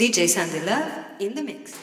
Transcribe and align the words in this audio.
DJ 0.00 0.26
Sandy 0.26 0.60
Love 0.60 0.90
in 1.18 1.34
the 1.34 1.42
mix. 1.42 1.76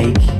Make 0.00 0.39